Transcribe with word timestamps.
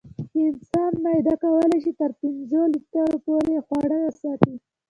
د 0.17 0.19
انسان 0.47 0.91
معده 1.03 1.33
کولی 1.43 1.77
شي 1.83 1.91
تر 2.01 2.11
پنځو 2.21 2.61
لیټرو 2.73 3.17
پورې 3.25 3.55
خواړه 3.67 3.97
وساتي. 4.01 4.53